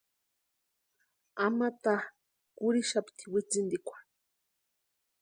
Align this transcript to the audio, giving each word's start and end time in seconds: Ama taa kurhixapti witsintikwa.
Ama 1.45 1.67
taa 1.83 2.03
kurhixapti 2.57 3.23
witsintikwa. 3.31 3.97